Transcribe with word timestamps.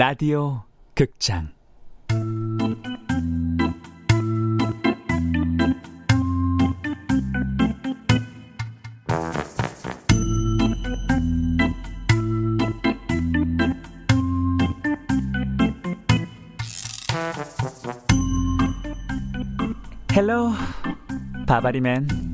라디오 0.00 0.62
극장. 0.94 1.52
헬로 20.16 20.52
바바리맨 21.46 22.29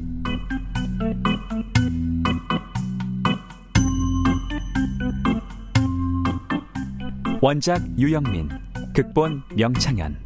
원작 7.47 7.81
유영민 7.97 8.49
극본 8.93 9.41
명창현 9.57 10.17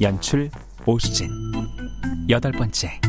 연출 0.00 0.50
오수진. 0.84 1.30
여덟 2.28 2.50
번째 2.50 3.00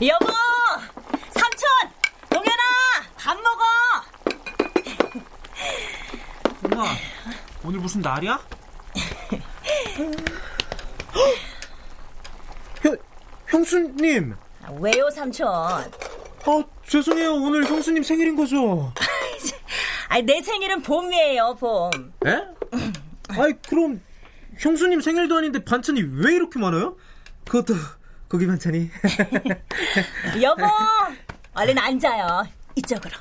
여보! 0.00 0.26
삼촌! 1.30 1.68
동현아! 2.30 2.62
밥 3.16 3.36
먹어! 3.40 3.64
엄마, 6.64 6.84
오늘 7.64 7.80
무슨 7.80 8.00
날이야? 8.00 8.38
형, 12.82 12.96
형수님! 13.48 14.36
왜요 14.80 15.10
삼촌? 15.10 15.48
아, 15.48 15.84
죄송해요. 16.86 17.32
오늘 17.34 17.66
형수님 17.66 18.02
생일인 18.04 18.36
거죠? 18.36 18.92
아니 20.08 20.22
내 20.22 20.40
생일은 20.40 20.80
봄이에요 20.82 21.56
봄. 21.58 21.90
에? 22.26 22.38
아이, 23.30 23.52
그럼 23.68 24.00
형수님 24.58 25.00
생일도 25.00 25.36
아닌데 25.36 25.64
반찬이 25.64 26.02
왜 26.02 26.34
이렇게 26.34 26.58
많아요? 26.58 26.96
그것도 27.46 27.74
고기 28.28 28.46
반찬이. 28.46 28.90
여보! 30.42 30.62
얼른 31.54 31.78
앉아요. 31.78 32.46
이쪽으로. 32.74 33.12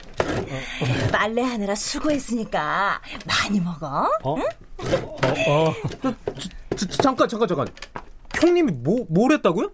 빨래하느라 1.12 1.74
수고했으니까 1.76 3.02
많이 3.26 3.60
먹어. 3.60 4.10
어? 4.24 4.36
어, 4.36 4.40
어. 5.48 5.74
저, 6.02 6.14
저, 6.76 6.86
잠깐, 7.02 7.28
잠깐, 7.28 7.48
잠깐. 7.48 7.68
형님이 8.40 8.72
뭐, 8.74 9.06
뭘 9.10 9.32
했다고요? 9.32 9.72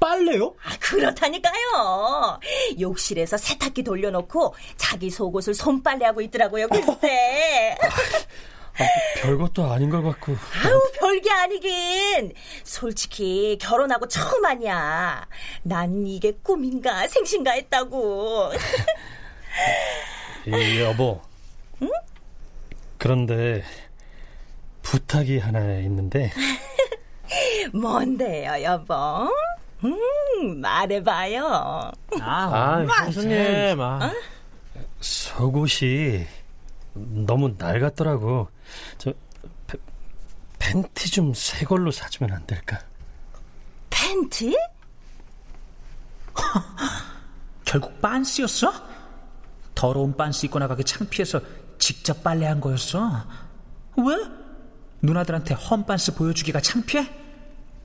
빨래요? 0.00 0.54
아, 0.64 0.70
그렇다니까요. 0.80 2.40
욕실에서 2.80 3.36
세탁기 3.36 3.84
돌려놓고 3.84 4.54
자기 4.76 5.10
속옷을 5.10 5.54
손빨래하고 5.54 6.22
있더라고요, 6.22 6.68
글쎄. 6.68 7.76
아, 8.78 8.84
별것도 9.20 9.70
아닌 9.70 9.90
것 9.90 10.02
같고. 10.02 10.32
아우, 10.32 10.80
별게 10.98 11.30
아니긴. 11.30 12.32
솔직히 12.64 13.58
결혼하고 13.60 14.08
처음 14.08 14.44
아니야. 14.44 15.26
난 15.62 16.06
이게 16.06 16.32
꿈인가 16.42 17.06
생신가 17.06 17.52
했다고. 17.52 18.52
이, 20.46 20.80
여보. 20.80 21.20
응? 21.82 21.90
그런데 22.98 23.62
부탁이 24.82 25.38
하나 25.38 25.78
있는데. 25.80 26.32
뭔데요, 27.72 28.62
여보? 28.62 28.94
음, 29.84 30.60
말해봐요. 30.60 31.92
아, 32.20 32.20
아 32.20 32.86
형수님. 33.04 33.80
아. 33.80 34.12
속옷이 35.00 36.26
너무 36.94 37.54
낡았더라고. 37.58 38.48
저 38.98 39.12
팬, 39.66 39.80
팬티 40.58 41.10
좀 41.10 41.32
새 41.34 41.64
걸로 41.64 41.90
사주면 41.90 42.32
안 42.34 42.46
될까? 42.46 42.78
팬티? 43.90 44.56
결국 47.64 48.00
빤스였어? 48.00 48.72
더러운 49.74 50.16
빤스 50.16 50.46
입고 50.46 50.58
나가기 50.58 50.84
창피해서 50.84 51.40
직접 51.78 52.22
빨래한 52.22 52.60
거였어? 52.60 53.24
왜? 53.96 54.16
누나들한테 55.02 55.54
헌 55.54 55.84
빤스 55.86 56.14
보여주기가 56.14 56.60
창피해? 56.60 57.08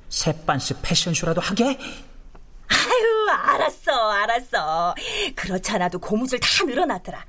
새 0.10 0.34
빤스 0.46 0.80
패션쇼라도 0.82 1.42
하게? 1.42 1.66
아유, 2.70 3.30
알았어, 3.32 3.92
알았어. 4.12 4.96
그렇잖아도 5.36 6.00
고무줄 6.00 6.40
다 6.40 6.48
늘어났더라. 6.66 7.26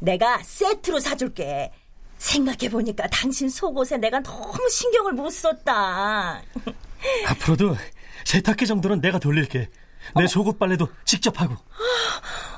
내가 0.00 0.42
세트로 0.42 0.98
사줄게. 1.00 1.70
생각해보니까 2.18 3.06
당신 3.08 3.48
속옷에 3.48 3.96
내가 3.96 4.20
너무 4.20 4.68
신경을 4.68 5.12
못 5.12 5.30
썼다. 5.30 6.42
앞으로도 7.28 7.76
세탁기 8.24 8.66
정도는 8.66 9.00
내가 9.00 9.18
돌릴게. 9.18 9.70
내 10.16 10.26
속옷 10.26 10.58
빨래도 10.58 10.88
직접 11.04 11.40
하고. 11.40 11.56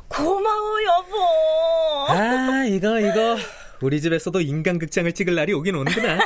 고마워, 0.08 0.82
여보. 0.84 2.12
아, 2.12 2.64
이거, 2.64 3.00
이거. 3.00 3.36
우리 3.80 4.00
집에서도 4.00 4.40
인간극장을 4.40 5.10
찍을 5.12 5.34
날이 5.34 5.52
오긴 5.52 5.74
오는구나. 5.74 6.18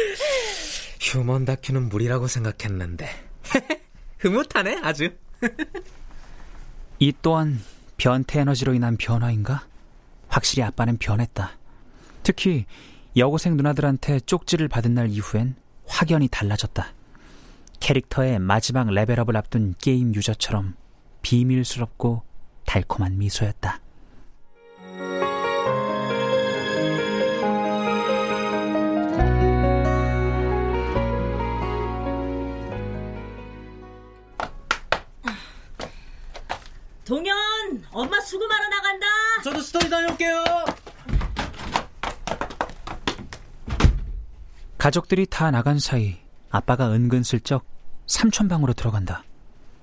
휴먼 1.00 1.44
다큐는 1.44 1.88
무리라고 1.88 2.26
생각했는데. 2.26 3.08
흐뭇하네, 4.18 4.80
아주. 4.82 5.10
이 6.98 7.12
또한 7.22 7.62
변태 7.96 8.40
에너지로 8.40 8.74
인한 8.74 8.96
변화인가? 8.96 9.66
확실히 10.34 10.64
아빠는 10.64 10.98
변했다. 10.98 11.52
특히 12.24 12.66
여고생 13.16 13.56
누나들한테 13.56 14.18
쪽지를 14.18 14.66
받은 14.66 14.92
날 14.92 15.08
이후엔 15.08 15.54
확연히 15.86 16.26
달라졌다. 16.26 16.92
캐릭터의 17.78 18.40
마지막 18.40 18.90
레벨업을 18.90 19.36
앞둔 19.36 19.76
게임 19.78 20.12
유저처럼 20.12 20.74
비밀스럽고 21.22 22.24
달콤한 22.66 23.16
미소였다. 23.16 23.80
동현, 37.04 37.36
엄마 37.92 38.18
수금하러 38.18 38.68
나간다. 38.68 39.06
저도 39.44 39.60
스터디 39.60 39.90
다녀올게요. 39.90 40.42
가족들이 44.78 45.26
다 45.26 45.50
나간 45.50 45.78
사이 45.78 46.16
아빠가 46.48 46.90
은근슬쩍 46.90 47.66
삼촌 48.06 48.48
방으로 48.48 48.72
들어간다. 48.72 49.22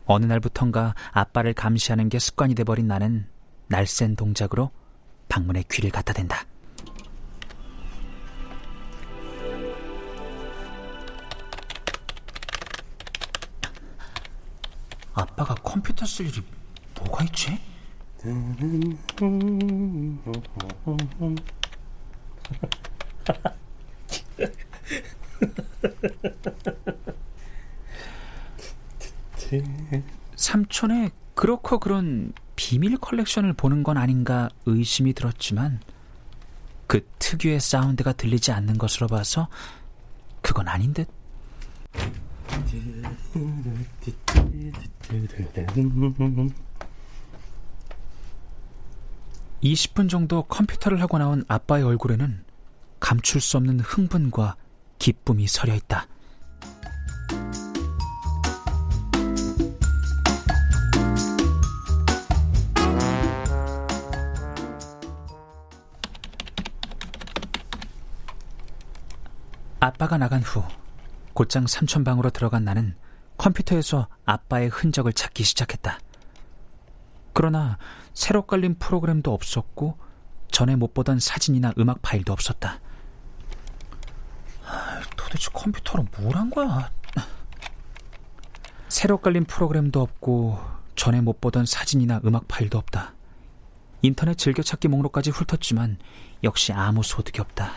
어느 0.05 0.25
날부턴가 0.25 0.95
아빠를 1.11 1.53
감시하는 1.53 2.09
게 2.09 2.17
습관이 2.17 2.55
돼버린 2.55 2.87
나는 2.87 3.27
날쌘 3.67 4.15
동작으로 4.15 4.71
방문에 5.29 5.63
귀를 5.71 5.91
갖다 5.91 6.11
댄다. 6.11 6.43
아빠가 15.13 15.53
컴퓨터 15.53 16.07
쓸 16.07 16.25
일이 16.25 16.41
뭐가 16.95 17.25
있지? 17.25 17.70
삼촌의 30.35 31.11
그렇고 31.33 31.79
그런 31.79 32.33
비밀 32.55 32.97
컬렉션을 32.97 33.53
보는 33.53 33.81
건 33.81 33.97
아닌가 33.97 34.49
의심이 34.67 35.13
들었지만 35.13 35.79
그 36.85 37.07
특유의 37.17 37.59
사운드가 37.59 38.13
들리지 38.13 38.51
않는 38.51 38.77
것으로 38.77 39.07
봐서 39.07 39.47
그건 40.41 40.67
아닌 40.67 40.93
듯. 40.93 41.09
20분 49.63 50.09
정도 50.09 50.43
컴퓨터를 50.43 51.01
하고 51.01 51.17
나온 51.17 51.43
아빠의 51.47 51.83
얼굴에는 51.83 52.43
감출 52.99 53.41
수 53.41 53.57
없는 53.57 53.79
흥분과 53.79 54.55
기쁨이 54.99 55.47
서려 55.47 55.75
있다. 55.75 56.07
아빠가 69.79 70.17
나간 70.17 70.43
후 70.43 70.63
곧장 71.33 71.65
삼촌 71.65 72.03
방으로 72.03 72.29
들어간 72.29 72.63
나는 72.63 72.95
컴퓨터에서 73.37 74.07
아빠의 74.25 74.69
흔적을 74.69 75.13
찾기 75.13 75.43
시작했다. 75.43 75.99
그러나 77.33 77.79
새로 78.13 78.43
깔린 78.43 78.75
프로그램도 78.77 79.33
없었고 79.33 79.97
전에 80.51 80.75
못 80.75 80.93
보던 80.93 81.19
사진이나 81.19 81.73
음악 81.77 82.01
파일도 82.01 82.33
없었다. 82.33 82.79
도대체 85.15 85.49
컴퓨터로 85.53 86.05
뭘 86.17 86.35
한 86.35 86.49
거야? 86.49 86.91
새로 88.89 89.17
깔린 89.17 89.45
프로그램도 89.45 90.01
없고 90.01 90.59
전에 90.95 91.21
못 91.21 91.39
보던 91.39 91.65
사진이나 91.65 92.21
음악 92.25 92.47
파일도 92.47 92.77
없다. 92.77 93.13
인터넷 94.01 94.37
즐겨찾기 94.37 94.87
목록까지 94.89 95.29
훑었지만 95.29 95.97
역시 96.43 96.73
아무 96.73 97.01
소득이 97.03 97.39
없다. 97.39 97.71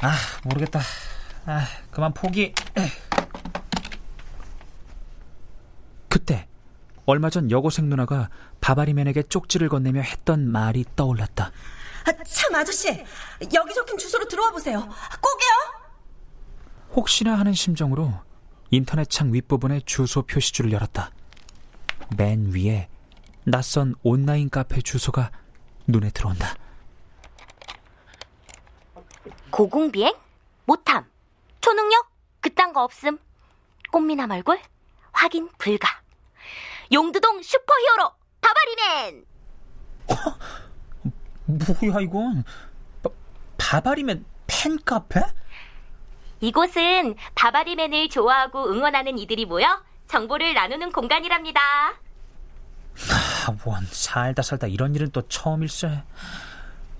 아, 0.00 0.14
모르겠다. 0.44 0.80
아, 1.46 1.66
그만 1.90 2.14
포기. 2.14 2.54
그때 6.08 6.48
얼마 7.06 7.28
전 7.30 7.50
여고생 7.50 7.88
누나가 7.88 8.30
바바리맨에게 8.64 9.24
쪽지를 9.24 9.68
건네며 9.68 10.00
했던 10.00 10.50
말이 10.50 10.86
떠올랐다. 10.96 11.52
아, 12.06 12.12
참 12.24 12.54
아저씨 12.54 12.88
여기 13.52 13.74
적힌 13.74 13.98
주소로 13.98 14.26
들어와 14.26 14.52
보세요. 14.52 14.80
꼭이요. 14.80 15.84
혹시나 16.96 17.38
하는 17.38 17.52
심정으로 17.52 18.14
인터넷 18.70 19.10
창 19.10 19.34
윗부분에 19.34 19.80
주소 19.84 20.22
표시줄을 20.22 20.72
열었다. 20.72 21.10
맨 22.16 22.52
위에 22.54 22.88
낯선 23.44 23.96
온라인 24.02 24.48
카페 24.48 24.80
주소가 24.80 25.30
눈에 25.86 26.08
들어온다. 26.08 26.54
고공비행? 29.50 30.14
못함. 30.64 31.04
초능력? 31.60 32.10
그딴 32.40 32.72
거 32.72 32.82
없음. 32.82 33.18
꽃미남 33.92 34.30
얼굴? 34.30 34.58
확인 35.12 35.50
불가. 35.58 36.00
용두동 36.90 37.42
슈퍼히어로 37.42 38.23
바바리맨! 38.44 39.24
뭐야 41.46 42.00
이건? 42.02 42.44
바, 43.02 43.10
바바리맨 43.56 44.24
팬카페? 44.46 45.20
이곳은 46.40 47.14
바바리맨을 47.34 48.10
좋아하고 48.10 48.70
응원하는 48.70 49.18
이들이 49.18 49.46
모여 49.46 49.82
정보를 50.08 50.52
나누는 50.52 50.92
공간이랍니다. 50.92 51.60
아, 51.90 53.56
원 53.64 53.84
살다 53.86 54.42
살다 54.42 54.66
이런 54.66 54.94
일은 54.94 55.10
또 55.10 55.22
처음일세. 55.22 56.02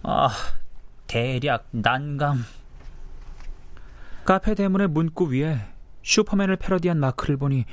아, 0.03 0.29
대략 1.07 1.67
난감. 1.71 2.45
카페 4.25 4.55
대문의 4.55 4.89
문구 4.89 5.33
위에 5.35 5.61
슈퍼맨을 6.03 6.57
패러디한 6.57 6.99
마크를 6.99 7.37
보니 7.37 7.67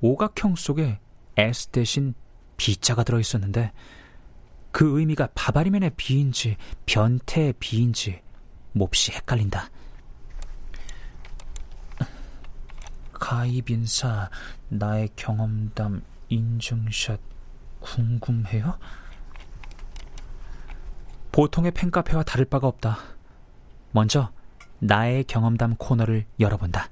오각형 0.00 0.54
속에 0.54 1.00
S 1.36 1.68
대신 1.68 2.14
B자가 2.58 3.02
들어있었는데 3.04 3.72
그 4.70 4.98
의미가 4.98 5.30
바바리맨의 5.34 5.92
B인지 5.96 6.58
변태의 6.84 7.54
B인지 7.54 8.20
몹시 8.72 9.12
헷갈린다. 9.12 9.70
가입 13.14 13.70
인사, 13.70 14.30
나의 14.68 15.08
경험담, 15.16 16.02
인증샷, 16.28 17.18
궁금해요? 17.80 18.78
보통의 21.32 21.72
팬카페와 21.72 22.22
다를 22.22 22.44
바가 22.44 22.66
없다. 22.68 22.98
먼저 23.90 24.30
나의 24.78 25.24
경험담 25.24 25.76
코너를 25.76 26.26
열어본다. 26.38 26.88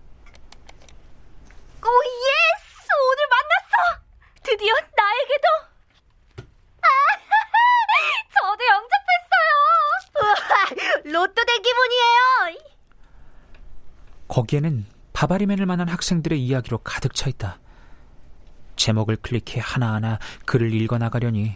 오 1.82 1.88
yes! 1.88 2.88
오늘 3.08 3.28
만났어! 3.30 4.02
드디어 4.42 4.74
나에게도! 4.74 5.46
아, 6.82 6.88
저도 8.34 8.60
영접했어요! 8.74 9.52
로또 11.12 11.34
된 11.34 11.62
기분이에요! 11.62 12.26
거기에는 14.36 14.84
바바리맨을 15.14 15.64
만난 15.64 15.88
학생들의 15.88 16.38
이야기로 16.44 16.78
가득 16.84 17.14
차 17.14 17.30
있다. 17.30 17.58
제목을 18.76 19.16
클릭해 19.16 19.62
하나하나 19.62 20.18
글을 20.44 20.74
읽어 20.74 20.98
나가려니 20.98 21.54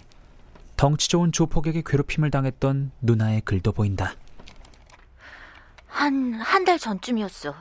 덩치 0.78 1.10
좋은 1.10 1.30
조폭에게 1.30 1.82
괴롭힘을 1.84 2.30
당했던 2.30 2.92
누나의 3.02 3.42
글도 3.42 3.72
보인다. 3.72 4.14
한, 5.88 6.32
한 6.40 6.64
달 6.64 6.78
전쯤이었어. 6.78 7.54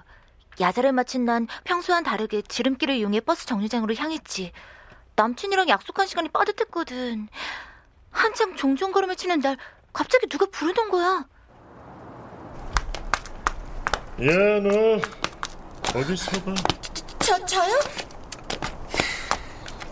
야자를 0.61 0.93
마친 0.93 1.25
난 1.25 1.47
평소와는 1.65 2.05
다르게 2.05 2.41
지름길을 2.41 2.95
이용해 2.95 3.19
버스 3.21 3.45
정류장으로 3.45 3.95
향했지. 3.95 4.53
남친이랑 5.17 5.67
약속한 5.67 6.07
시간이 6.07 6.29
빠듯했거든. 6.29 7.27
한참 8.11 8.55
종종 8.55 8.93
걸음을 8.93 9.17
치는 9.17 9.41
날 9.41 9.57
갑자기 9.91 10.27
누가 10.27 10.45
부르는 10.45 10.89
거야. 10.89 11.25
야, 14.21 14.59
너 14.59 14.99
어디 15.97 16.17
서봐. 16.17 16.53
저 17.19 17.45
저요? 17.45 17.79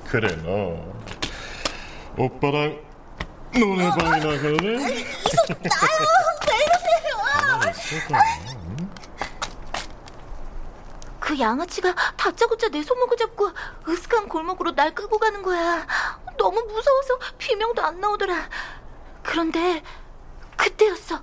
그래, 0.06 0.36
너 0.44 0.84
오빠랑 2.18 2.78
노래방이 3.54 4.20
나 4.20 4.42
갈래? 4.42 4.78
나요. 4.78 4.90
왜 6.50 6.56
이러세요? 6.66 6.98
그 11.22 11.40
양아치가 11.40 11.96
다짜고짜 12.18 12.68
내 12.70 12.84
손목을 12.84 13.16
잡고 13.16 13.52
으슥한 13.88 14.28
골목으로 14.28 14.76
날 14.76 14.94
끌고 14.94 15.20
가는 15.20 15.42
거야. 15.42 15.88
너무 16.38 16.62
무서워서 16.64 17.18
비명도 17.38 17.82
안 17.82 18.02
나오더라. 18.02 18.50
그런데 19.24 19.82
그때였어. 20.58 21.22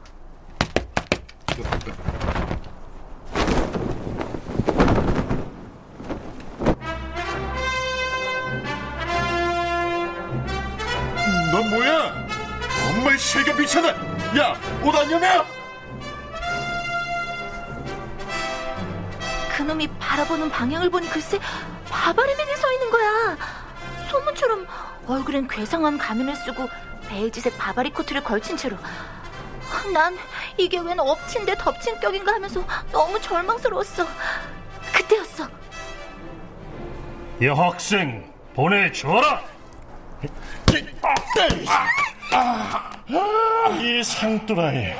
넌 11.54 11.70
뭐야? 11.70 12.12
정말 12.80 13.16
실겨 13.16 13.54
비차다. 13.54 13.90
야, 14.36 14.60
옷 14.82 14.92
안 14.92 15.08
여며? 15.08 15.46
그놈이 19.56 19.86
바라보는 20.00 20.50
방향을 20.50 20.90
보니 20.90 21.08
글쎄 21.10 21.38
바바리맨이 21.88 22.56
서 22.56 22.72
있는 22.72 22.90
거야. 22.90 23.36
소문처럼 24.10 24.66
얼굴엔 25.06 25.46
괴상한 25.46 25.96
가면을 25.96 26.34
쓰고 26.34 26.68
베이지색 27.08 27.56
바바리 27.56 27.90
코트를 27.90 28.24
걸친 28.24 28.56
채로. 28.56 28.76
난 29.92 30.18
이게 30.56 30.80
웬 30.80 30.98
엎친 30.98 31.46
데 31.46 31.54
덮친 31.54 32.00
격인가 32.00 32.32
하면서 32.32 32.64
너무 32.90 33.20
절망스러웠어. 33.20 34.04
그때였어. 34.92 35.48
여학생 37.40 38.32
보내줘라. 38.56 39.54
이 43.80 44.02
상뚜라이. 44.02 44.94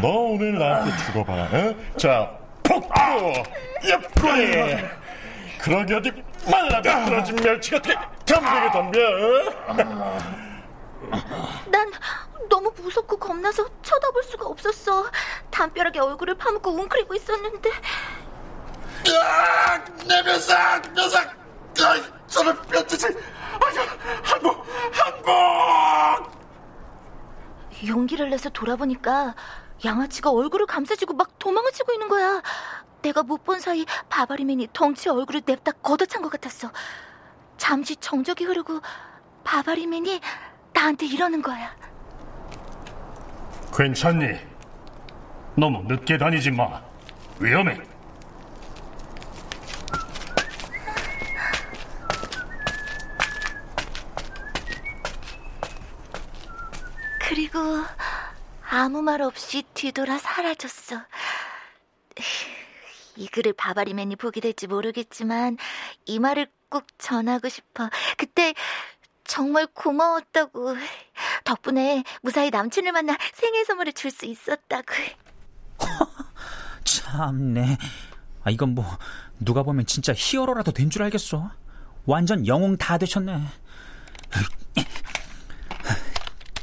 너 0.00 0.08
오늘 0.08 0.58
나한테 0.58 0.96
죽어봐라. 1.06 1.48
응? 1.52 1.92
자, 1.96 2.30
폭포, 2.62 2.92
옆구리. 3.88 4.76
그러게 5.60 5.94
어디 5.94 6.12
말라가 6.50 7.04
떨어진 7.04 7.36
멸치 7.36 7.70
같아. 7.72 8.10
덤비게 8.24 8.72
덤벼. 8.72 8.98
응? 9.00 9.48
난 11.70 11.90
너무 12.48 12.72
무섭고 12.80 13.18
겁나서 13.18 13.66
쳐다볼 13.82 14.22
수가 14.24 14.46
없었어. 14.46 15.06
담벼락에 15.50 15.98
얼굴을 15.98 16.36
파묻고 16.36 16.70
웅크리고 16.70 17.14
있었는데 17.14 17.70
야, 19.10 19.84
내 20.06 20.22
녀석. 20.22 20.56
아이, 21.80 22.02
저런 22.26 22.60
뼈짓을. 22.62 23.16
한복, 24.22 24.64
한복. 24.92 26.38
용기를 27.86 28.30
내서 28.30 28.48
돌아보니까 28.50 29.34
양아치가 29.84 30.30
얼굴을 30.30 30.66
감싸주고 30.66 31.14
막 31.14 31.38
도망을 31.38 31.70
치고 31.72 31.92
있는 31.92 32.08
거야. 32.08 32.42
내가 33.02 33.22
못 33.22 33.44
본 33.44 33.60
사이 33.60 33.86
바바리맨이 34.08 34.68
덩치 34.72 35.08
얼굴을 35.08 35.42
냅다 35.46 35.72
걷어찬 35.82 36.20
것 36.22 36.30
같았어. 36.30 36.70
잠시 37.56 37.94
정적이 37.96 38.44
흐르고 38.44 38.80
바바리맨이 39.44 40.20
나한테 40.72 41.06
이러는 41.06 41.40
거야. 41.42 41.74
괜찮니? 43.76 44.26
너무 45.56 45.82
늦게 45.86 46.18
다니지 46.18 46.50
마. 46.50 46.80
위험해. 47.38 47.80
그리고 57.38 57.60
아무 58.68 59.00
말 59.00 59.22
없이 59.22 59.62
뒤돌아 59.72 60.18
사라졌어. 60.18 61.00
이 63.14 63.28
글을 63.28 63.52
바바리맨이 63.52 64.16
보게 64.16 64.40
될지 64.40 64.66
모르겠지만 64.66 65.56
이 66.06 66.18
말을 66.18 66.48
꼭 66.68 66.84
전하고 66.98 67.48
싶어. 67.48 67.90
그때 68.16 68.54
정말 69.22 69.68
고마웠다고. 69.68 70.74
덕분에 71.44 72.02
무사히 72.22 72.50
남친을 72.50 72.90
만나 72.90 73.16
생일 73.34 73.64
선물을 73.64 73.92
줄 73.92 74.10
수 74.10 74.26
있었다고. 74.26 74.92
참네. 76.82 77.78
아, 78.42 78.50
이건 78.50 78.74
뭐 78.74 78.84
누가 79.38 79.62
보면 79.62 79.86
진짜 79.86 80.12
히어로라도 80.12 80.72
된 80.72 80.90
줄 80.90 81.04
알겠어. 81.04 81.52
완전 82.04 82.48
영웅 82.48 82.76
다 82.76 82.98
되셨네. 82.98 83.46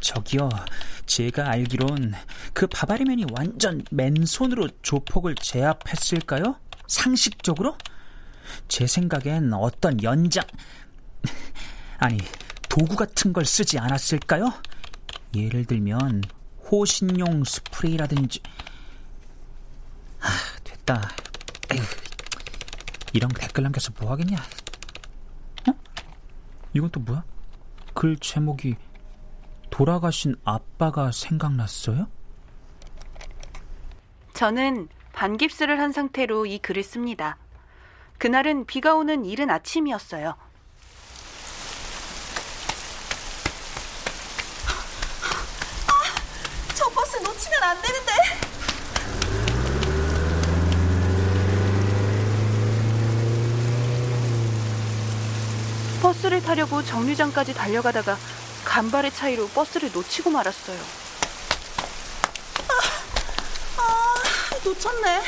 저기요, 0.06 0.50
제가 1.08 1.50
알기론 1.50 2.14
그 2.54 2.68
바바리맨이 2.68 3.26
완전 3.36 3.84
맨손으로 3.90 4.70
조폭을 4.84 5.34
제압했을까요? 5.34 6.60
상식적으로? 6.86 7.76
제 8.68 8.86
생각엔 8.86 9.52
어떤 9.54 10.04
연장, 10.04 10.44
아니, 11.98 12.20
도구 12.70 12.96
같은 12.96 13.34
걸 13.34 13.46
쓰지 13.46 13.80
않았을까요? 13.80 14.54
예를 15.34 15.66
들면, 15.66 16.22
호신용 16.70 17.44
스프레이라든지, 17.44 18.42
아, 20.20 20.28
됐다. 20.64 21.02
에휴, 21.72 21.82
이런 23.12 23.32
댓글 23.32 23.64
남겨서 23.64 23.92
뭐 24.00 24.12
하겠냐? 24.12 24.38
어? 25.68 25.74
이건 26.76 26.92
또 26.92 27.00
뭐야? 27.00 27.24
글 27.96 28.18
제목이 28.18 28.76
돌아가신 29.76 30.38
아빠가 30.46 31.12
생각났어요? 31.12 32.08
저는 34.34 34.88
반깁스를 35.12 35.82
한 35.82 35.92
상태로 35.92 36.46
이 36.46 36.60
글을 36.60 36.82
씁니다. 36.82 37.36
그날은 38.18 38.68
비가 38.68 38.96
오는 38.96 39.26
이른 39.26 39.50
아침이었어요. 39.50 40.34
저 46.74 46.90
버스 46.92 47.18
놓치면 47.18 47.62
안 47.62 47.82
되는데. 47.82 48.12
버스를 56.02 56.42
타려고 56.42 56.82
정류장까지 56.82 57.54
달려가다가 57.54 58.16
간발의 58.66 59.14
차이로 59.14 59.48
버스를 59.50 59.92
놓치고 59.94 60.32
말았어요. 60.32 60.78
아, 63.78 64.24
놓쳤네. 64.64 65.22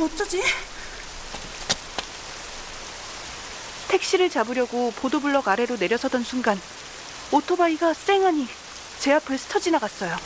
어쩌지? 0.00 0.42
택시를 3.88 4.28
잡으려고 4.28 4.92
보도블럭 4.96 5.46
아래로 5.46 5.76
내려서던 5.76 6.24
순간 6.24 6.60
오토바이가 7.30 7.94
쌩하니 7.94 8.48
제 8.98 9.12
앞을 9.12 9.38
스쳐 9.38 9.60
지나갔어요. 9.60 10.16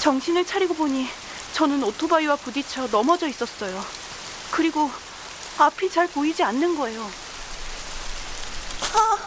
정신을 0.00 0.44
차리고 0.46 0.74
보니 0.74 1.06
저는 1.52 1.82
오토바이와 1.84 2.36
부딪혀 2.36 2.88
넘어져 2.88 3.28
있었어요. 3.28 3.97
그리고 4.50 4.90
앞이 5.58 5.90
잘 5.90 6.06
보이지 6.08 6.42
않는 6.42 6.76
거예요. 6.78 7.10
아, 8.94 9.18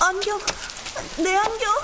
안경. 0.00 0.40
내 1.18 1.34
안경. 1.36 1.74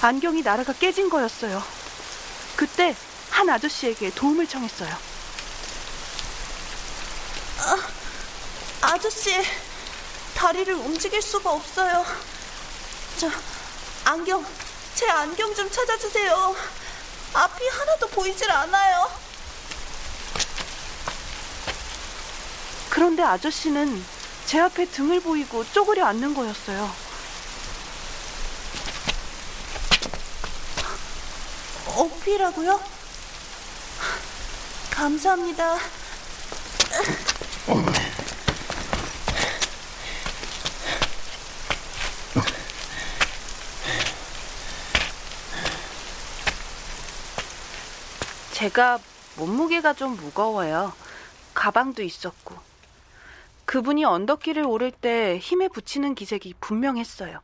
안경이 0.00 0.42
나라가 0.42 0.72
깨진 0.72 1.08
거였어요. 1.08 1.62
그때 2.56 2.94
한 3.30 3.48
아저씨에게 3.50 4.10
도움을 4.10 4.46
청했어요. 4.46 4.96
아저씨, 8.82 9.34
다리를 10.34 10.72
움직일 10.74 11.20
수가 11.20 11.50
없어요. 11.50 12.04
저, 13.18 13.30
안경, 14.04 14.44
제 14.94 15.08
안경 15.10 15.54
좀 15.54 15.70
찾아주세요. 15.70 16.54
앞이 17.34 17.68
하나도 17.68 18.08
보이질 18.08 18.50
않아요. 18.50 19.10
그런데 22.90 23.22
아저씨는 23.22 24.04
제 24.46 24.60
앞에 24.60 24.86
등을 24.86 25.20
보이고 25.20 25.64
쪼그려 25.72 26.06
앉는 26.06 26.34
거였어요. 26.34 26.90
어피라고요? 31.96 32.80
감사합니다. 34.90 35.78
제가 48.56 48.98
몸무게가 49.36 49.92
좀 49.92 50.16
무거워요. 50.16 50.94
가방도 51.52 52.02
있었고. 52.02 52.56
그분이 53.66 54.06
언덕길을 54.06 54.64
오를 54.64 54.90
때 54.90 55.36
힘에 55.36 55.68
붙이는 55.68 56.14
기색이 56.14 56.54
분명했어요. 56.58 57.40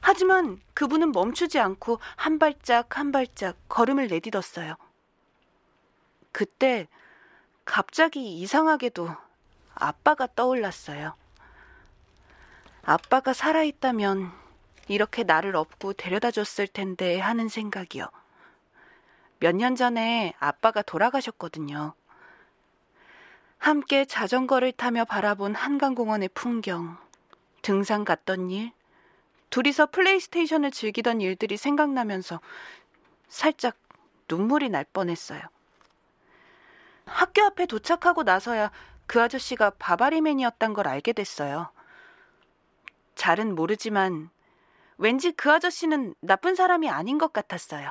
하지만 0.00 0.60
그분은 0.74 1.12
멈추지 1.12 1.60
않고 1.60 2.00
한 2.16 2.40
발짝 2.40 2.98
한 2.98 3.12
발짝 3.12 3.56
걸음을 3.68 4.08
내딛었어요. 4.08 4.74
그때 6.32 6.88
갑자기 7.64 8.40
이상하게도 8.40 9.14
아빠가 9.76 10.26
떠올랐어요. 10.34 11.14
아빠가 12.82 13.32
살아있다면 13.32 14.32
이렇게 14.88 15.22
나를 15.22 15.54
업고 15.54 15.92
데려다 15.92 16.32
줬을 16.32 16.66
텐데 16.66 17.20
하는 17.20 17.48
생각이요. 17.48 18.08
몇 19.40 19.54
년 19.54 19.76
전에 19.76 20.34
아빠가 20.38 20.82
돌아가셨거든요. 20.82 21.94
함께 23.58 24.04
자전거를 24.04 24.72
타며 24.72 25.04
바라본 25.04 25.54
한강공원의 25.54 26.30
풍경, 26.34 26.96
등산 27.62 28.04
갔던 28.04 28.50
일, 28.50 28.72
둘이서 29.50 29.86
플레이스테이션을 29.86 30.70
즐기던 30.70 31.20
일들이 31.20 31.56
생각나면서 31.56 32.40
살짝 33.28 33.76
눈물이 34.28 34.68
날 34.70 34.84
뻔했어요. 34.92 35.40
학교 37.06 37.42
앞에 37.42 37.66
도착하고 37.66 38.22
나서야 38.22 38.70
그 39.06 39.22
아저씨가 39.22 39.70
바바리맨이었단 39.70 40.74
걸 40.74 40.86
알게 40.86 41.12
됐어요. 41.14 41.70
잘은 43.14 43.54
모르지만 43.54 44.30
왠지 44.98 45.32
그 45.32 45.50
아저씨는 45.50 46.14
나쁜 46.20 46.54
사람이 46.54 46.90
아닌 46.90 47.18
것 47.18 47.32
같았어요. 47.32 47.90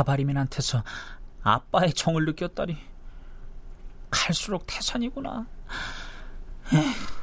파바리맨한테서 0.00 0.82
아빠의 1.42 1.92
정을 1.92 2.24
느꼈다니. 2.26 2.76
갈수록 4.10 4.64
태산이구나. 4.66 5.46
에휴. 6.72 7.19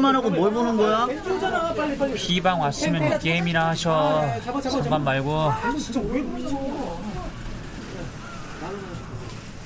게임만 0.00 0.16
하고 0.16 0.30
뭘 0.30 0.52
보는 0.52 0.76
거야? 0.76 1.06
비방 2.14 2.60
왔으면 2.60 3.18
게임이나 3.18 3.68
하셔. 3.68 4.24
상관 4.42 5.04
말고. 5.04 5.52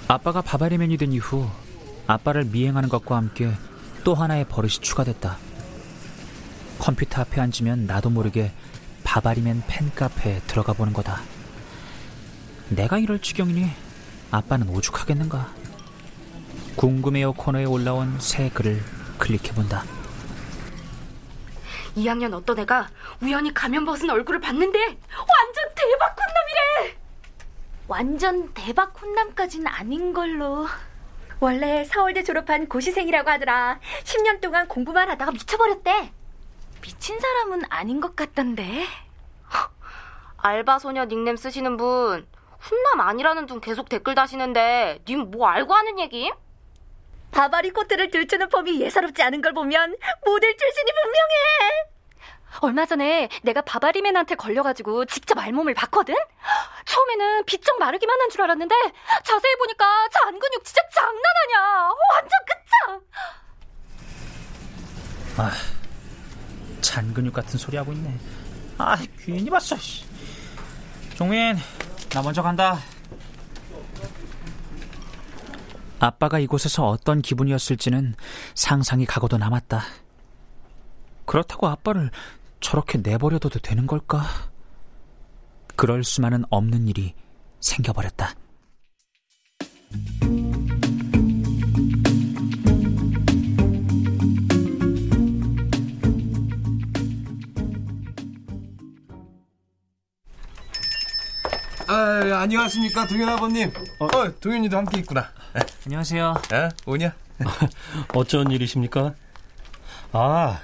아빠가 0.09 0.43
바바리맨이 0.43 0.97
된 0.97 1.13
이후 1.13 1.49
아빠를 2.07 2.45
미행하는 2.45 2.89
것과 2.89 3.17
함께 3.17 3.53
또 4.03 4.15
하나의 4.15 4.45
버릇이 4.49 4.73
추가됐다. 4.81 5.39
컴퓨터 6.81 7.23
앞에 7.23 7.41
앉으면 7.41 7.87
나도 7.87 8.11
모르게 8.11 8.53
바바리맨 9.05 9.63
팬카페에 9.67 10.41
들어가 10.47 10.73
보는 10.73 10.93
거다. 10.93 11.21
내가 12.69 12.99
이럴 12.99 13.21
지경이니 13.21 13.71
아빠는 14.31 14.69
오죽하겠는가. 14.69 15.49
궁금해요 16.77 17.35
코너에 17.35 17.65
올라온 17.65 18.17
새 18.19 18.51
글을 18.51 18.83
클릭해본다. 19.19 20.04
2학년 21.97 22.35
어떤 22.35 22.59
애가 22.59 22.89
우연히 23.23 23.53
가면 23.55 23.85
벗은 23.85 24.11
얼굴을 24.11 24.41
봤는데 24.41 24.79
완전 24.79 25.75
대박 25.75 26.17
콘남이래. 26.17 26.97
완전 27.87 28.53
대박 28.55 28.93
콘남까진 28.95 29.67
아닌 29.67 30.13
걸로. 30.13 30.67
원래 31.41 31.85
서울대 31.85 32.23
졸업한 32.23 32.69
고시생이라고 32.69 33.29
하더라. 33.31 33.79
10년 34.05 34.41
동안 34.41 34.67
공부만 34.69 35.11
하다가 35.11 35.33
미쳐버렸대. 35.33 36.13
미친 36.81 37.19
사람은 37.21 37.63
아닌 37.71 38.01
것 38.01 38.17
같던데. 38.17 38.85
알바 40.39 40.79
소녀 40.79 41.07
닉네임 41.07 41.37
쓰시는 41.37 41.77
분 41.77 42.27
훈남 42.59 43.01
아니라는 43.01 43.47
둥 43.47 43.61
계속 43.61 43.89
댓글 43.89 44.15
다시는데 44.15 45.01
님 45.09 45.31
뭐 45.31 45.49
알고 45.49 45.73
하는 45.73 45.99
얘기? 45.99 46.31
바바리 47.35 47.71
코트를 47.71 48.11
들추는 48.11 48.49
폼이 48.49 48.81
예사롭지 48.81 49.23
않은 49.23 49.43
걸 49.43 49.53
보면 49.53 49.97
모델 50.25 50.57
출신이 50.57 50.91
분명해. 50.93 51.85
얼마 52.61 52.87
전에 52.87 53.29
내가 53.43 53.61
바바리맨한테 53.63 54.37
걸려가지고 54.37 55.07
직접 55.07 55.37
알몸을 55.39 55.75
봤거든? 55.75 56.15
처음에는 56.87 57.45
비쩍 57.47 57.79
마르기만 57.81 58.21
한 58.21 58.31
줄 58.31 58.43
알았는데 58.43 58.75
자세히 59.25 59.57
보니까 59.57 60.09
잔 60.13 60.39
근육 60.39 60.65
진짜 60.65 60.81
장난 60.95 61.23
아니야. 61.45 61.91
완전 62.13 62.31
끝장. 62.47 63.01
아, 65.37 65.51
잔 66.81 67.13
근육 67.13 67.35
같은 67.35 67.59
소리 67.59 67.77
하고 67.77 67.93
있네. 67.93 68.15
아, 68.79 68.97
괜히 69.25 69.51
봤어. 69.51 69.77
씨. 69.77 70.05
종민, 71.17 71.57
나 72.11 72.23
먼저 72.23 72.43
간다. 72.43 72.79
아빠가 76.05 76.39
이곳에서 76.39 76.87
어떤 76.87 77.23
기분이었을지는 77.23 78.15
상상이 78.55 79.07
가고도 79.07 79.39
남았다. 79.39 79.83
그렇다고 81.25 81.69
아빠를 81.69 82.11
저렇게 82.61 82.99
내버려둬도 82.99 83.61
되는 83.61 83.87
걸까? 83.87 84.23
그럴 85.77 86.05
수만은 86.05 86.45
없는 86.51 86.89
일이 86.89 87.15
생겨버렸다. 87.61 88.35
아, 101.97 102.41
안녕하십니까, 102.41 103.07
동현 103.07 103.29
아버님. 103.29 103.71
어, 104.01 104.09
동현이도 104.41 104.77
함께 104.77 104.99
있구나. 104.99 105.31
안녕하세요. 105.87 106.35
에? 106.53 106.69
오냐? 106.87 107.15
어쩐 108.15 108.51
일이십니까? 108.51 109.15
아, 110.11 110.61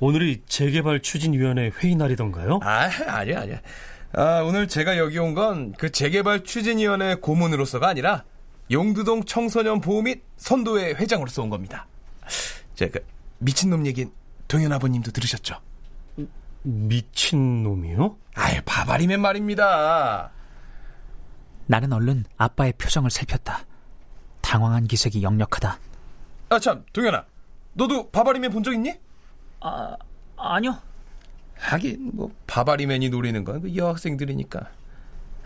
오늘이 0.00 0.42
재개발 0.46 1.00
추진위원회 1.00 1.70
회의 1.78 1.94
날이던가요? 1.96 2.60
아, 2.62 2.90
아니야, 3.06 3.40
아니야. 3.40 3.60
아, 4.12 4.42
오늘 4.44 4.68
제가 4.68 4.98
여기 4.98 5.16
온 5.18 5.34
건 5.34 5.72
그 5.78 5.90
재개발 5.90 6.44
추진위원회 6.44 7.14
고문으로서가 7.14 7.88
아니라 7.88 8.24
용두동 8.70 9.24
청소년 9.24 9.80
보호 9.80 10.02
및 10.02 10.22
선도회 10.36 10.90
회장으로서 10.92 11.42
온 11.42 11.48
겁니다. 11.48 11.86
제가 12.74 12.98
그 12.98 13.06
미친놈 13.38 13.86
얘긴 13.86 14.12
동현 14.46 14.70
아버님도 14.74 15.10
들으셨죠? 15.12 15.56
미친놈이요? 16.64 18.16
아이, 18.34 18.60
바바리맨 18.66 19.22
말입니다. 19.22 20.32
나는 21.70 21.92
얼른 21.92 22.24
아빠의 22.36 22.72
표정을 22.72 23.10
살폈다. 23.10 23.64
당황한 24.40 24.88
기색이 24.88 25.22
역력하다. 25.22 25.78
아, 26.48 26.58
참, 26.58 26.84
동현아. 26.92 27.24
너도 27.74 28.10
바바리맨 28.10 28.50
본 28.50 28.64
적 28.64 28.72
있니? 28.74 28.92
아, 29.60 29.94
아니요. 30.36 30.76
하긴, 31.56 32.10
뭐, 32.14 32.34
바바리맨이 32.48 33.10
노리는 33.10 33.44
건 33.44 33.60
그 33.62 33.76
여학생들이니까. 33.76 34.60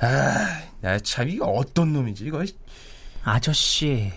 아, 0.01 0.63
나 0.81 0.99
참, 1.01 1.29
이거 1.29 1.45
어떤 1.45 1.93
놈이지, 1.93 2.25
이거. 2.25 2.43
아저씨, 3.23 4.11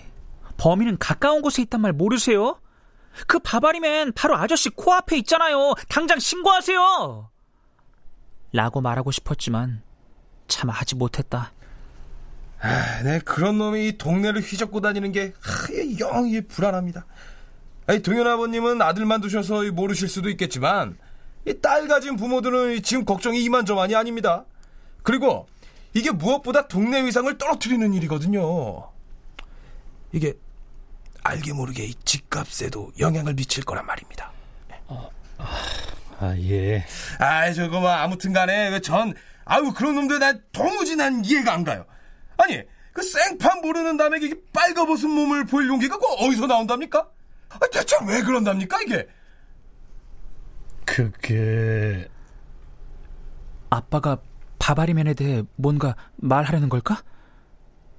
범인은 0.56 1.00
가까운 1.00 1.42
곳에 1.42 1.62
있단 1.64 1.82
말 1.82 1.92
모르세요? 1.92 2.62
그 3.28 3.40
바바리맨 3.40 4.14
바로 4.14 4.38
아저씨 4.38 4.70
코앞에 4.70 5.18
있잖아요. 5.18 5.74
당장 5.90 6.20
신고하세요. 6.20 7.30
라고 8.54 8.80
말하고 8.80 9.12
싶었지만 9.12 9.82
차마 10.48 10.72
하지 10.72 10.96
못했다. 10.96 11.52
아, 12.60 13.04
네, 13.04 13.20
그런 13.20 13.58
놈이 13.58 13.88
이 13.88 13.98
동네를 13.98 14.42
휘젓고 14.42 14.82
다니는 14.82 15.12
게, 15.12 15.34
하, 15.40 16.00
영, 16.00 16.28
이 16.28 16.42
불안합니다. 16.42 17.06
아니, 17.86 18.02
동현 18.02 18.28
아버님은 18.28 18.82
아들만 18.82 19.22
두셔서 19.22 19.64
모르실 19.72 20.10
수도 20.10 20.30
있겠지만, 20.30 20.98
이딸 21.46 21.88
가진 21.88 22.16
부모들은 22.18 22.82
지금 22.84 23.06
걱정이 23.06 23.44
이만저만이 23.44 23.96
아닙니다. 23.96 24.46
그리고 25.02 25.48
이게 25.94 26.12
무엇보다 26.12 26.68
동네 26.68 27.06
위상을 27.06 27.38
떨어뜨리는 27.38 27.94
일이거든요. 27.94 28.92
이게 30.12 30.34
알게 31.24 31.54
모르게 31.54 31.86
이 31.86 31.94
집값에도 32.06 32.92
영향을 33.00 33.34
미칠 33.34 33.64
거란 33.64 33.86
말입니다. 33.86 34.32
아, 34.88 35.10
아 36.20 36.36
예. 36.38 36.86
아, 37.20 37.52
저거 37.54 37.80
뭐 37.80 37.90
아무튼 37.90 38.34
간에 38.34 38.70
그전 38.72 39.14
아유 39.46 39.74
그런 39.74 39.96
놈들 39.96 40.20
난 40.20 40.44
도무지 40.52 40.96
난 40.98 41.24
이해가 41.24 41.54
안 41.54 41.64
가요. 41.64 41.86
아니 42.38 42.62
그 42.94 43.04
생판 43.04 43.62
모르는 43.62 43.98
남에게 43.98 44.34
빨가벗은 44.54 45.10
몸을 45.10 45.46
보일 45.46 45.68
용기가 45.68 45.98
그 45.98 46.06
어디서 46.06 46.48
나온답니까? 46.48 47.08
아, 47.50 47.60
대체 47.72 47.96
왜 48.08 48.22
그런답니까 48.22 48.82
이게? 48.82 49.08
그게 50.86 52.08
아빠가 53.70 54.18
바바리맨에 54.60 55.14
대해 55.14 55.44
뭔가 55.56 55.96
말하려는 56.16 56.70
걸까? 56.70 57.04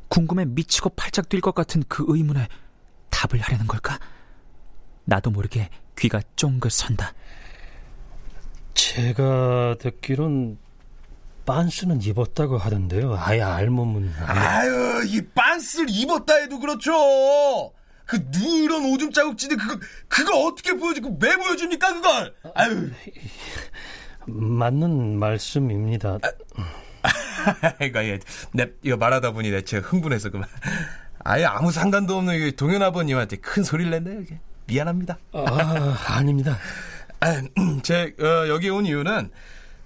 궁금해 0.09 0.45
미치고 0.47 0.91
팔짝 0.91 1.29
뛸 1.29 1.41
것 1.41 1.55
같은 1.55 1.83
그 1.89 2.05
의문에 2.09 2.49
답을 3.11 3.41
하려는 3.41 3.67
걸까? 3.67 3.99
나도 5.05 5.31
모르게 5.31 5.69
귀가 5.99 6.21
쫑긋 6.37 6.73
선다. 6.73 7.13
제가 8.75 9.77
듣기론 9.79 10.59
빤스는 11.49 12.03
입었다고 12.03 12.59
하던데요. 12.59 13.17
아예 13.19 13.41
알몸은. 13.41 14.13
아유, 14.27 15.03
이 15.07 15.23
빤스를 15.35 15.87
입었다 15.89 16.35
해도 16.35 16.59
그렇죠. 16.59 17.73
그 18.05 18.17
누런 18.31 18.85
오줌 18.93 19.11
자국지대 19.11 19.57
그거 19.57 19.79
그거 20.09 20.45
어떻게 20.45 20.75
보여주고 20.75 21.17
왜 21.23 21.37
보여줍니까 21.37 21.95
그걸? 21.95 22.35
아유. 22.55 22.91
맞는 24.29 25.19
말씀입니다. 25.19 26.19
이거 27.81 28.05
예, 28.05 28.19
내 28.53 28.67
이거 28.83 28.99
말하다 28.99 29.31
보니 29.33 29.51
내 29.51 29.63
제가 29.63 29.89
흥분해서 29.89 30.29
그만. 30.29 30.47
아예 31.25 31.47
아무 31.47 31.73
상관도 31.73 32.19
없는 32.19 32.57
동현 32.57 32.83
아버님한테 32.83 33.37
큰 33.37 33.65
소리를 33.65 33.91
냈네요. 33.91 34.21
이게. 34.21 34.39
미안합니다. 34.67 35.17
아, 35.33 35.99
아닙니다. 36.09 36.59
아, 37.21 37.41
제 37.83 38.15
어, 38.21 38.49
여기 38.49 38.69
온 38.69 38.85
이유는 38.85 39.31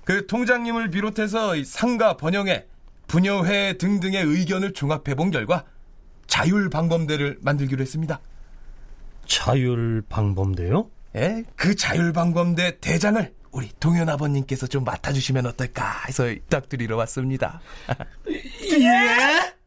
그 0.04 0.26
통장님을 0.26 0.90
비롯해서 0.90 1.54
상가 1.64 2.16
번영회, 2.16 2.66
분여회 3.06 3.78
등등의 3.78 4.24
의견을 4.24 4.72
종합해 4.72 5.14
본 5.16 5.30
결과 5.30 5.64
자율 6.26 6.70
방범대를 6.70 7.38
만들기로 7.42 7.82
했습니다. 7.82 8.20
자율 9.26 10.02
방범대요? 10.08 10.90
예, 11.16 11.44
그 11.56 11.74
자율 11.74 12.12
방범대 12.12 12.78
대장을 12.80 13.32
우리 13.50 13.70
동현 13.78 14.08
아버님께서 14.08 14.66
좀 14.66 14.82
맡아주시면 14.84 15.46
어떨까 15.46 16.04
해서 16.08 16.24
딱 16.48 16.68
드리러 16.68 16.96
왔습니다. 16.96 17.60
예? 18.26 19.61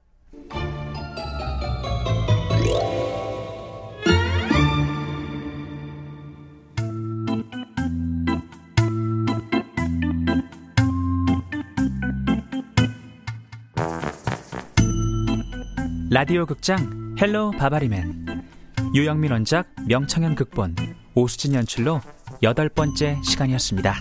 라디오 16.16 16.46
극장 16.46 17.14
헬로 17.20 17.52
바바리맨 17.52 18.48
유영민 18.94 19.34
원작 19.34 19.68
명창현 19.86 20.36
극본 20.36 20.74
오수진 21.14 21.56
연출로 21.56 22.00
여덟 22.42 22.70
번째 22.70 23.18
시간이었습니다. 23.22 23.96